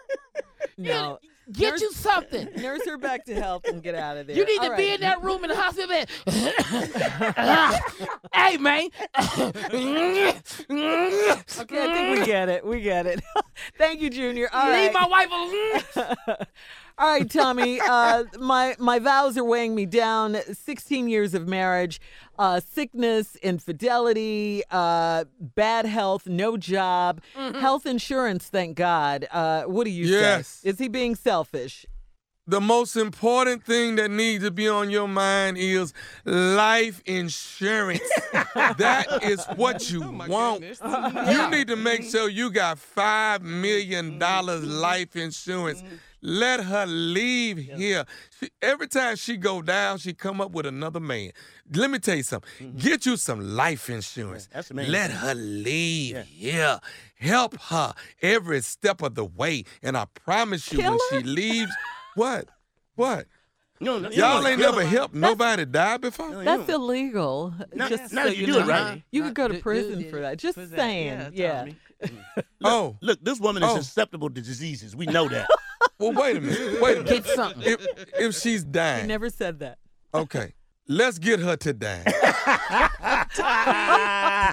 No. 0.76 1.18
Get 1.50 1.70
Nurse- 1.72 1.80
you 1.80 1.92
something. 1.92 2.48
Nurse 2.56 2.84
her 2.86 2.98
back 2.98 3.24
to 3.26 3.34
health 3.34 3.64
and 3.66 3.82
get 3.82 3.94
out 3.94 4.16
of 4.18 4.26
there. 4.26 4.36
You 4.36 4.44
need 4.44 4.60
All 4.60 4.68
to 4.70 4.76
be 4.76 4.92
in 4.92 5.00
that 5.00 5.22
room 5.22 5.42
in 5.44 5.50
the 5.50 5.56
hospital 5.56 5.88
bed. 5.88 6.08
hey 8.34 8.58
man. 8.58 8.88
Okay, 9.16 10.40
I 10.70 11.94
think 11.94 12.20
we 12.20 12.26
get 12.26 12.48
it. 12.48 12.64
We 12.64 12.80
get 12.80 13.06
it. 13.06 13.20
Thank 13.78 14.00
you, 14.00 14.10
Junior. 14.10 14.48
All 14.52 14.66
Leave 14.70 14.92
right. 14.92 14.92
my 14.92 15.06
wife 15.06 15.30
alone. 15.30 16.36
All 17.00 17.06
right, 17.08 17.30
Tommy. 17.30 17.80
Uh, 17.80 18.24
my 18.40 18.74
my 18.78 18.98
vows 18.98 19.38
are 19.38 19.44
weighing 19.44 19.74
me 19.74 19.86
down. 19.86 20.36
Sixteen 20.52 21.08
years 21.08 21.32
of 21.32 21.46
marriage, 21.46 22.00
uh, 22.38 22.58
sickness, 22.60 23.36
infidelity, 23.36 24.62
uh, 24.70 25.24
bad 25.40 25.86
health, 25.86 26.26
no 26.26 26.56
job, 26.56 27.20
health 27.34 27.86
insurance. 27.86 28.46
Thank 28.48 28.76
God. 28.76 29.28
Uh, 29.30 29.62
what 29.64 29.84
do 29.84 29.90
you 29.90 30.06
Yes. 30.06 30.48
say? 30.48 30.70
Is 30.70 30.78
he 30.78 30.88
being 30.88 31.14
selfish? 31.14 31.86
The 32.48 32.62
most 32.62 32.96
important 32.96 33.62
thing 33.62 33.96
that 33.96 34.10
needs 34.10 34.42
to 34.42 34.50
be 34.50 34.66
on 34.68 34.88
your 34.88 35.06
mind 35.06 35.58
is 35.58 35.92
life 36.24 37.02
insurance. 37.04 38.00
that 38.54 39.06
is 39.22 39.44
what 39.56 39.90
you 39.92 40.00
want. 40.00 40.62
You 40.62 41.50
need 41.50 41.68
to 41.68 41.76
make 41.76 42.02
sure 42.04 42.28
you 42.28 42.50
got 42.50 42.78
five 42.78 43.42
million 43.42 44.18
dollars 44.18 44.64
life 44.64 45.14
insurance. 45.14 45.82
Let 46.20 46.60
her 46.64 46.84
leave 46.86 47.58
here. 47.58 48.04
She, 48.40 48.50
every 48.60 48.88
time 48.88 49.16
she 49.16 49.36
go 49.36 49.62
down, 49.62 49.98
she 49.98 50.12
come 50.14 50.40
up 50.40 50.50
with 50.50 50.66
another 50.66 51.00
man. 51.00 51.30
Let 51.72 51.90
me 51.90 51.98
tell 51.98 52.16
you 52.16 52.22
something. 52.24 52.50
Mm-hmm. 52.60 52.78
Get 52.78 53.06
you 53.06 53.16
some 53.16 53.40
life 53.54 53.88
insurance. 53.88 54.48
that's 54.52 54.68
the 54.68 54.74
Let 54.74 55.10
her 55.12 55.34
leave 55.34 56.16
here. 56.26 56.80
Help 57.16 57.60
her 57.62 57.94
every 58.20 58.60
step 58.62 59.02
of 59.02 59.14
the 59.14 59.24
way. 59.24 59.64
And 59.82 59.96
I 59.96 60.06
promise 60.06 60.72
you, 60.72 60.78
Kill 60.80 60.90
when 60.92 60.98
her? 61.10 61.20
she 61.20 61.26
leaves, 61.26 61.72
what? 62.16 62.48
What? 62.96 63.26
No, 63.80 64.00
no, 64.00 64.10
you 64.10 64.16
Y'all 64.16 64.44
ain't 64.44 64.58
never 64.58 64.82
her. 64.82 64.88
helped 64.88 65.14
nobody 65.14 65.64
die 65.64 65.98
before? 65.98 66.30
No, 66.30 66.42
That's 66.42 66.66
don't. 66.66 66.80
illegal. 66.82 67.54
Not- 67.72 67.90
Just 67.90 68.12
not 68.12 68.24
so 68.26 68.32
if 68.32 68.38
you 68.38 68.40
you 68.40 68.46
do 68.46 68.58
know. 68.58 68.64
it 68.64 68.66
right. 68.66 69.02
You 69.12 69.22
could 69.22 69.34
go 69.34 69.46
to 69.46 69.52
Do- 69.54 69.58
do- 69.58 69.62
prison 69.62 70.10
for 70.10 70.20
that. 70.20 70.36
Just 70.38 70.58
saying. 70.70 71.30
Yeah. 71.34 71.60
Tommy. 71.60 71.76
Oh, 72.64 72.96
Look, 73.00 73.22
this 73.24 73.38
woman 73.38 73.62
is 73.62 73.70
Oh. 73.70 73.76
susceptible 73.76 74.30
to 74.30 74.40
diseases. 74.40 74.96
We 74.96 75.06
know 75.06 75.28
that. 75.28 75.48
well, 75.98 76.12
wait 76.12 76.36
a 76.36 76.40
minute. 76.40 76.80
Wait 76.80 76.98
a 76.98 77.02
minute. 77.02 77.24
Get 77.24 77.26
something. 77.34 77.62
If, 77.62 77.86
if 78.18 78.34
she's 78.36 78.62
He 78.62 78.68
dying, 78.70 79.06
never 79.06 79.30
said 79.30 79.58
that. 79.60 79.78
okay, 80.14 80.54
let's 80.88 81.18
get 81.18 81.40
her 81.40 81.56
to 81.56 81.72
dying. 81.72 82.04
I 83.40 84.52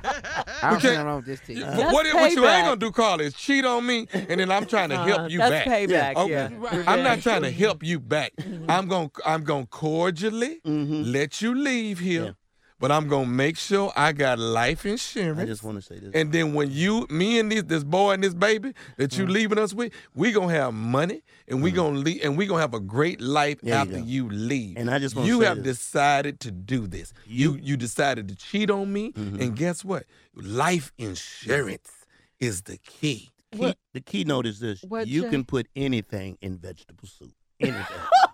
don't 0.61 0.73
Okay. 0.77 0.89
think 0.89 1.03
wrong 1.05 1.17
with 1.17 1.25
this 1.25 1.39
team. 1.41 1.59
But 1.61 1.77
what, 1.93 2.05
what 2.13 2.31
you 2.31 2.45
ain't 2.47 2.65
gonna 2.65 2.75
do, 2.77 2.91
Carly, 2.91 3.25
is 3.25 3.33
cheat 3.33 3.65
on 3.65 3.85
me, 3.85 4.07
and 4.13 4.39
then 4.39 4.51
I'm 4.51 4.65
trying 4.65 4.89
to 4.89 4.95
Uh, 4.99 5.05
help 5.05 5.31
you 5.31 5.37
that's 5.39 5.51
back. 5.51 5.67
payback. 5.67 6.15
Okay. 6.15 6.31
Yeah. 6.31 6.83
I'm 6.87 7.03
not 7.03 7.21
trying 7.21 7.41
to 7.43 7.51
help 7.51 7.83
you 7.83 7.99
back. 7.99 8.33
I'm 8.67 8.87
going 8.87 9.09
to 9.09 9.21
I'm 9.29 9.43
going 9.43 9.63
to 9.65 9.69
cordially 9.69 10.59
Mhm. 10.65 11.11
let 11.11 11.41
you 11.41 11.53
leave 11.55 11.99
here, 11.99 12.23
Yeah. 12.25 12.31
But 12.79 12.91
I'm 12.91 13.07
going 13.07 13.25
to 13.25 13.31
make 13.31 13.57
sure 13.57 13.91
I 13.95 14.11
got 14.11 14.37
life 14.37 14.85
insurance. 14.85 15.39
I 15.39 15.45
just 15.45 15.63
want 15.63 15.77
to 15.77 15.81
say 15.81 15.97
this. 15.99 16.11
And 16.13 16.31
then 16.31 16.53
when 16.53 16.69
you, 16.71 17.07
me 17.09 17.39
and 17.39 17.51
this 17.51 17.63
this 17.63 17.83
boy 17.83 18.11
and 18.13 18.23
this 18.23 18.33
baby 18.33 18.73
that 18.97 19.11
Mm-hmm. 19.11 19.21
you 19.21 19.27
leaving 19.27 19.57
us 19.57 19.73
with, 19.73 19.93
we 20.13 20.31
gonna 20.31 20.53
have 20.53 20.73
money 20.73 21.23
and 21.47 21.63
we 21.63 21.71
gonna 21.71 21.97
leave 21.99 22.21
and 22.23 22.37
we 22.37 22.45
gonna 22.47 22.61
have 22.61 22.73
a 22.73 22.79
great 22.79 23.21
life 23.21 23.59
There 23.61 23.75
after 23.75 23.97
go. 23.99 24.03
you 24.03 24.29
leave. 24.29 24.77
And 24.77 24.89
I 24.91 24.99
just 24.99 25.15
wanna 25.15 25.27
you 25.27 25.41
say 25.41 25.47
have 25.47 25.63
this. 25.63 25.77
decided 25.77 26.39
to 26.41 26.51
do 26.51 26.85
this. 26.87 27.13
You 27.25 27.57
you 27.61 27.77
decided 27.77 28.27
to 28.27 28.35
cheat 28.35 28.69
on 28.69 28.91
me, 28.91 29.11
Mm-hmm. 29.13 29.41
and 29.41 29.55
guess 29.55 29.85
what? 29.85 30.03
Life 30.35 30.91
insurance 30.97 31.91
is 32.39 32.63
the 32.63 32.77
key. 32.77 33.31
Key, 33.53 33.73
the 33.93 34.01
keynote 34.01 34.45
is 34.47 34.59
this: 34.59 34.81
What, 34.83 35.07
you 35.07 35.21
Jay? 35.23 35.29
can 35.29 35.43
put 35.45 35.67
anything 35.77 36.37
in 36.41 36.57
vegetable 36.57 37.07
soup. 37.07 37.31
Anything. 37.61 37.85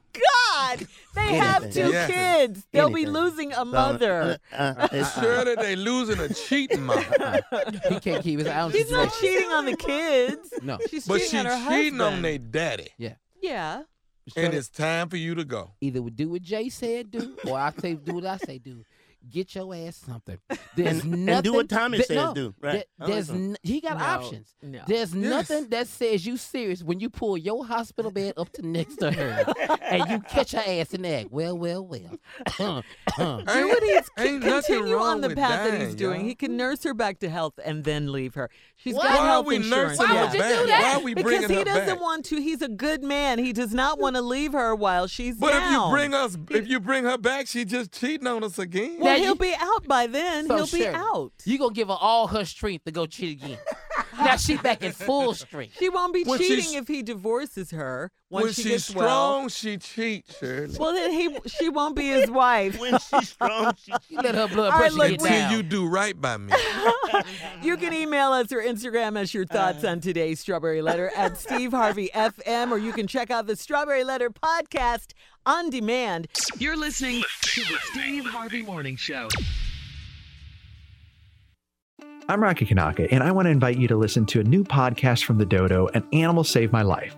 God, 0.77 0.88
they 1.15 1.36
have 1.36 1.72
two 1.74 1.91
Yes. 1.91 2.10
kids. 2.12 2.68
They'll 2.72 2.89
be 2.89 3.06
losing 3.06 3.53
a 3.53 3.65
mother. 3.65 4.38
uh, 4.53 4.56
uh, 4.56 4.88
it's- 4.91 5.20
Surely 5.20 5.56
they 5.56 5.75
losing 5.75 6.20
a 6.20 6.34
cheating 6.34 6.84
mother. 6.84 7.41
He 7.89 8.00
can't 8.00 8.24
keep 8.24 8.39
his 8.39 8.48
eye 8.48 8.62
on 8.62 8.72
She's 8.72 8.89
not 8.91 9.12
situation. 9.12 9.36
cheating 9.39 9.51
on 9.53 9.65
the 9.65 9.77
kids. 9.77 10.53
No. 10.63 10.77
She's 10.89 11.06
But 11.08 11.15
cheating 11.20 11.30
she's 11.32 11.39
on 11.39 11.46
her 11.46 11.70
cheating 11.70 11.98
husband. 12.00 12.01
on 12.01 12.22
their 12.22 12.38
daddy. 12.38 12.89
Yeah. 12.98 13.15
Yeah. 13.41 13.84
And 14.36 14.53
it's 14.53 14.70
time 14.70 15.10
for 15.10 15.18
you 15.18 15.34
to 15.36 15.44
go. 15.44 15.72
Either 15.82 16.01
we 16.01 16.12
do 16.12 16.30
what 16.30 16.41
Jay 16.44 16.70
said 16.70 17.10
do, 17.12 17.36
or 17.48 17.58
I 17.58 17.72
say 17.72 17.96
do 17.96 18.13
what 18.13 18.25
I 18.25 18.38
say 18.38 18.60
do. 18.60 18.84
Get 19.30 19.54
your 19.56 19.74
ass 19.75 19.98
something. 19.98 20.38
There's 20.75 21.04
And- 21.04 21.30
and 21.30 21.44
do 21.44 21.54
what 21.54 21.70
Tommy 21.70 22.00
that- 22.00 22.08
says 22.08 22.16
no, 22.16 22.34
do, 22.34 22.56
right. 22.60 22.86
that- 23.00 23.08
there's 23.08 23.28
that. 23.28 23.34
n- 23.36 23.58
he 23.63 23.80
got 23.82 23.98
No, 24.00 24.04
options. 24.04 24.56
No. 24.62 24.82
There's 24.88 25.13
Yes. 25.13 25.30
nothing 25.50 25.70
that 25.70 25.88
says 25.88 26.25
you 26.25 26.38
serious 26.38 26.84
when 26.84 27.00
you 27.00 27.10
pull 27.10 27.38
your 27.38 27.66
hospital 27.66 28.10
bed 28.12 28.34
up 28.38 28.51
to 28.54 28.66
next 28.66 28.96
to 28.98 29.12
her 29.12 29.54
and 29.82 30.10
you 30.10 30.20
catch 30.22 30.51
her 30.54 30.63
ass 30.66 30.94
in 30.94 31.04
the 31.04 31.10
act. 31.10 31.32
Well, 31.32 31.58
well, 31.58 31.86
well. 31.86 32.18
Uh-huh. 32.48 32.82
Uh-huh. 33.08 33.38
Do 33.54 33.68
what 33.68 33.84
he's 33.84 34.10
ain't 34.18 34.44
nothing 34.44 34.75
continue 34.78 34.96
wrong 34.96 35.08
on 35.08 35.22
the 35.22 35.28
with 35.30 35.38
path 35.38 35.70
that 35.72 35.82
he's 35.82 35.96
doing. 35.96 36.22
y'all. 36.22 36.28
He 36.30 36.36
can 36.36 36.58
nurse 36.58 36.84
her 36.84 36.94
back 36.94 37.20
to 37.20 37.30
health 37.30 37.54
and 37.63 37.84
then 37.84 38.12
leave 38.12 38.34
her. 38.36 38.50
She's 38.75 38.96
Why 38.96 39.04
got 39.04 39.12
Why 39.12 39.18
are 39.20 39.28
health 39.28 39.46
we 39.46 39.56
insurance. 39.58 40.00
nursing 40.00 40.16
Why 40.16 40.24
would 40.24 40.34
you 40.34 40.40
back? 40.40 40.60
do 40.60 40.66
that? 40.68 40.82
Why 40.82 40.94
are 41.00 41.04
we 41.04 41.13
bringing 41.13 41.42
because 41.48 41.58
he 41.58 41.63
doesn't 41.63 41.86
back? 41.88 42.01
want 42.01 42.25
to. 42.25 42.38
He's 42.42 42.62
a 42.63 42.68
good 42.70 43.04
man. 43.04 43.38
He 43.40 43.54
does 43.54 43.74
not 43.74 44.00
want 44.00 44.16
to 44.16 44.22
leave 44.24 44.54
her 44.54 44.74
while 44.74 45.06
she's 45.08 45.36
But 45.36 45.54
if 45.54 45.72
you 45.72 45.88
bring 45.92 46.13
us, 46.16 46.38
if 46.50 46.68
you 46.68 46.80
bring 46.80 47.04
her 47.04 47.18
back, 47.18 47.48
she 47.48 47.63
just 47.66 47.92
cheating 47.92 48.25
on 48.28 48.44
us 48.44 48.58
again. 48.58 48.98
well, 49.00 49.11
Now 49.12 49.18
he'll 49.18 49.27
you- 49.30 49.36
be 49.36 49.56
out 49.60 49.88
by 49.88 50.08
then. 50.08 50.48
So, 50.48 50.56
he'll 50.58 50.68
be 50.68 50.88
out. 50.88 51.32
You 51.46 51.58
gonna 51.58 51.74
give 51.74 51.88
her 51.89 51.98
all 52.00 52.27
her 52.27 52.46
strength 52.46 52.86
to 52.86 52.91
go 52.91 53.06
cheat 53.06 53.41
again. 53.41 53.58
Now 54.18 54.36
she 54.38 54.58
back 54.58 54.84
in 54.84 54.91
full 54.91 55.34
strength. 55.36 55.75
She 55.80 55.89
won't 55.89 56.13
be 56.13 56.24
When 56.24 56.39
cheating 56.39 56.63
she's- 56.65 56.75
if 56.75 56.88
he 56.88 57.01
divorces 57.03 57.72
her 57.72 58.12
once 58.30 58.44
when 58.46 58.53
she 58.53 58.62
she's 58.63 58.72
gets 58.72 58.84
strong, 58.86 59.39
well. 59.41 59.50
she 59.50 59.77
cheats, 59.77 60.38
Shirley. 60.39 60.75
Well, 60.80 60.94
then 60.94 61.12
he 61.12 61.38
she 61.48 61.70
won't 61.70 61.96
be 61.96 62.08
his 62.08 62.30
wife. 62.32 62.80
when 62.80 62.98
she's 63.00 63.30
strong, 63.30 63.74
she 63.84 63.91
You 64.10 64.18
let 64.22 64.36
her 64.36 64.48
blood 64.48 64.74
All 64.74 64.80
right, 64.80 64.91
pressure 64.91 64.96
look, 64.96 65.10
get 65.12 65.22
we- 65.22 65.27
Until 65.30 65.41
down. 65.41 65.51
you 65.58 65.63
do 65.63 65.88
right 65.88 66.20
by 66.20 66.38
me. 66.38 66.53
You 67.62 67.77
can 67.77 67.94
email 67.94 68.32
us 68.32 68.51
or 68.51 68.62
Instagram 68.62 69.18
us 69.18 69.34
your 69.34 69.46
thoughts 69.46 69.84
uh. 69.84 69.89
on 69.89 70.00
today's 70.00 70.39
Strawberry 70.39 70.82
Letter 70.82 71.12
at 71.15 71.38
Steve 71.38 71.72
Harvey 71.72 72.10
FM, 72.15 72.72
or 72.72 72.77
you 72.80 72.91
can 72.91 73.06
check 73.06 73.30
out 73.30 73.46
the 73.46 73.56
Strawberry 73.56 74.03
Letter 74.03 74.30
podcast 74.32 75.13
on 75.46 75.70
demand. 75.70 76.27
You're 76.58 76.77
listening 76.77 77.22
to 77.44 77.62
the 77.62 77.77
Steve 77.91 78.25
Harvey 78.25 78.63
Morning 78.63 78.96
Show. 78.96 79.27
I'm 82.30 82.42
Rocky 82.42 82.66
Kanaka, 82.66 83.12
and 83.12 83.24
I 83.24 83.32
want 83.32 83.48
to 83.48 83.50
invite 83.50 83.78
you 83.78 83.88
to 83.88 83.98
listen 83.98 84.25
to 84.28 84.40
a 84.40 84.44
new 84.44 84.63
podcast 84.63 85.24
from 85.24 85.40
The 85.40 85.46
Dodo, 85.46 85.88
An 85.88 86.08
Animal 86.13 86.44
Saved 86.44 86.72
My 86.72 86.84
Life. 86.84 87.18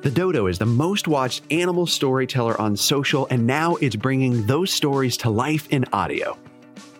The 0.00 0.10
Dodo 0.10 0.46
is 0.46 0.58
the 0.58 0.66
most 0.66 1.06
watched 1.06 1.42
animal 1.52 1.86
storyteller 1.86 2.58
on 2.60 2.74
social, 2.74 3.28
and 3.30 3.46
now 3.46 3.76
it's 3.76 3.96
bringing 3.96 4.46
those 4.46 4.72
stories 4.72 5.18
to 5.18 5.30
life 5.30 5.68
in 5.70 5.84
audio. 5.92 6.38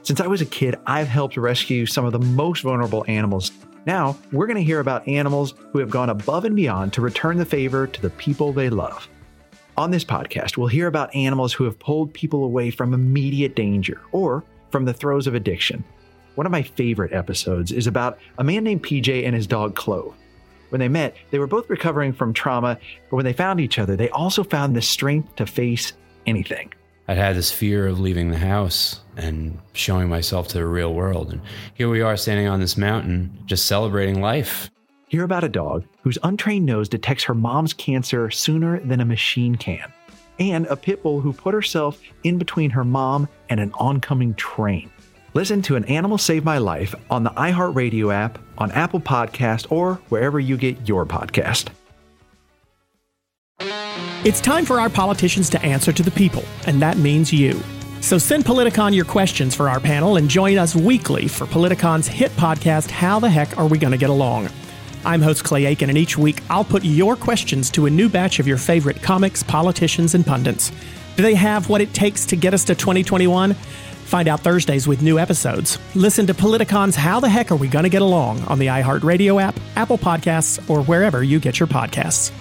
Since 0.03 0.21
I 0.21 0.27
was 0.27 0.43
a 0.43 0.47
kid, 0.47 0.77
I've 0.87 1.09
helped 1.09 1.39
rescue 1.39 1.87
some 1.87 2.05
of 2.05 2.13
the 2.13 2.19
most 2.19 2.63
vulnerable 2.63 3.07
animals. 3.09 3.53
Now, 3.87 4.19
we're 4.33 4.47
going 4.47 4.59
to 4.59 4.63
hear 4.63 4.81
about 4.81 5.09
animals 5.09 5.55
who 5.73 5.79
have 5.79 5.91
gone 5.91 6.11
above 6.11 6.45
and 6.45 6.55
beyond 6.55 6.93
to 6.93 7.01
return 7.01 7.39
the 7.39 7.47
favor 7.47 7.87
to 7.87 8.03
the 8.03 8.11
people 8.11 8.53
they 8.53 8.69
love. 8.69 9.09
On 9.79 9.91
this 9.91 10.05
podcast, 10.05 10.59
we'll 10.59 10.69
hear 10.69 10.89
about 10.89 11.15
animals 11.15 11.55
who 11.55 11.65
have 11.65 11.79
pulled 11.79 12.13
people 12.13 12.45
away 12.45 12.71
from 12.71 12.93
immediate 12.93 13.57
danger 13.57 14.03
or 14.13 14.45
from 14.71 14.85
the 14.85 14.95
throes 14.95 15.27
of 15.27 15.35
addiction. 15.35 15.83
One 16.35 16.47
of 16.47 16.53
my 16.53 16.63
favorite 16.63 17.13
episodes 17.13 17.73
is 17.73 17.87
about 17.87 18.19
a 18.39 18.45
man 18.45 18.65
named 18.65 18.83
PJ 18.83 19.27
and 19.27 19.35
his 19.35 19.47
dog 19.47 19.75
Clove. 19.75 20.15
When 20.71 20.79
they 20.79 20.89
met, 20.89 21.17
they 21.31 21.39
were 21.39 21.47
both 21.47 21.69
recovering 21.69 22.13
from 22.13 22.33
trauma, 22.33 22.79
but 23.11 23.17
when 23.17 23.25
they 23.25 23.33
found 23.33 23.61
each 23.61 23.79
other, 23.79 23.97
they 23.97 24.09
also 24.11 24.45
found 24.45 24.75
the 24.75 24.83
strength 24.83 25.35
to 25.37 25.47
face 25.47 25.93
anything. 26.27 26.73
I'd 27.09 27.19
had 27.19 27.35
this 27.35 27.51
fear 27.51 27.89
of 27.89 27.99
leaving 27.99 28.31
the 28.31 28.39
house 28.39 29.01
and 29.17 29.59
showing 29.73 30.09
myself 30.09 30.47
to 30.49 30.59
the 30.59 30.67
real 30.67 30.95
world. 30.95 31.33
And 31.33 31.41
here 31.75 31.89
we 31.89 32.03
are 32.03 32.17
standing 32.17 32.47
on 32.47 32.61
this 32.61 32.77
mountain, 32.77 33.37
just 33.47 33.67
celebrating 33.67 34.21
life. 34.21 34.71
Hear 35.09 35.25
about 35.25 35.43
a 35.43 35.49
dog 35.49 35.85
whose 36.03 36.19
untrained 36.23 36.67
nose 36.67 36.89
detects 36.89 37.25
her 37.25 37.35
mom's 37.35 37.75
cancer 37.75 38.31
sooner 38.31 38.79
than 38.79 39.01
a 39.01 39.05
machine 39.05 39.57
can, 39.57 39.93
and 40.39 40.67
a 40.67 40.77
pit 40.77 41.03
bull 41.03 41.21
who 41.21 41.33
put 41.33 41.53
herself 41.53 42.01
in 42.23 42.39
between 42.39 42.71
her 42.71 42.85
mom 42.85 43.29
and 43.49 43.59
an 43.59 43.73
oncoming 43.75 44.35
train. 44.35 44.89
Listen 45.33 45.63
to 45.63 45.77
An 45.77 45.85
Animal 45.85 46.19
Saved 46.19 46.45
My 46.45 46.59
Life 46.59 46.93
on 47.09 47.23
the 47.23 47.31
iHeartRadio 47.31 48.13
app, 48.13 48.41
on 48.59 48.73
Apple 48.73 48.99
Podcast, 49.01 49.71
or 49.71 49.95
wherever 50.09 50.41
you 50.41 50.57
get 50.57 50.89
your 50.89 51.07
podcast. 51.07 51.69
It's 54.25 54.41
time 54.41 54.65
for 54.65 54.81
our 54.81 54.91
politicians 54.91 55.49
to 55.51 55.63
answer 55.63 55.93
to 55.93 56.03
the 56.03 56.11
people, 56.11 56.43
and 56.67 56.83
that 56.83 56.97
means 56.97 57.33
you. 57.33 57.61
So 58.01 58.19
send 58.19 58.45
Politicon 58.45 58.93
your 58.93 59.05
questions 59.05 59.55
for 59.55 59.69
our 59.69 59.79
panel 59.79 60.17
and 60.17 60.29
join 60.29 60.59
us 60.59 60.75
weekly 60.75 61.29
for 61.29 61.47
Politicon's 61.47 62.09
hit 62.09 62.33
podcast, 62.33 62.91
How 62.91 63.21
the 63.21 63.31
Heck 63.31 63.57
Are 63.57 63.69
We 63.69 63.79
Gonna 63.79 63.99
Get 63.99 64.11
Along? 64.11 64.49
I'm 65.05 65.23
host 65.23 65.45
Clay 65.45 65.65
Aiken, 65.67 65.91
and 65.91 65.97
each 65.97 66.19
week 66.19 66.43
I'll 66.51 66.65
put 66.65 66.85
your 66.85 67.15
questions 67.15 67.71
to 67.71 67.87
a 67.87 67.91
new 67.91 68.09
batch 68.09 68.41
of 68.41 68.49
your 68.49 68.59
favorite 68.59 69.01
comics, 69.01 69.45
politicians, 69.45 70.17
and 70.17 70.27
pundits. 70.27 70.73
Do 71.17 71.23
they 71.23 71.35
have 71.35 71.69
what 71.69 71.81
it 71.81 71.95
takes 71.95 72.27
to 72.27 72.37
get 72.37 72.53
us 72.53 72.65
to 72.65 72.75
2021? 72.75 73.55
Find 74.11 74.27
out 74.27 74.41
Thursdays 74.41 74.89
with 74.89 75.03
new 75.03 75.21
episodes. 75.21 75.79
Listen 75.95 76.27
to 76.27 76.35
Politicon's 76.35 76.97
How 76.97 77.21
the 77.21 77.29
Heck 77.29 77.53
Are 77.53 77.57
We 77.57 77.69
Gonna 77.69 77.89
Get 77.89 78.03
Along 78.03 78.41
on 78.49 78.59
the 78.59 78.67
iHeartRadio 78.67 79.41
app, 79.41 79.55
Apple 79.77 79.99
Podcasts, 79.99 80.69
or 80.69 80.83
wherever 80.83 81.23
you 81.23 81.39
get 81.39 81.61
your 81.61 81.69
podcasts. 81.69 82.33